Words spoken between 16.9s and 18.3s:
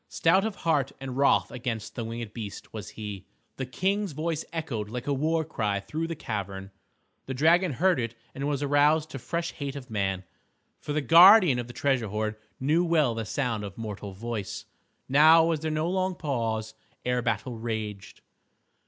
ere battle raged.